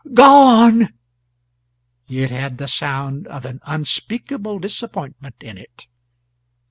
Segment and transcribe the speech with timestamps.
[0.15, 0.95] "Gone?"
[2.09, 5.85] It had the sound of an unspeakable disappointment in it.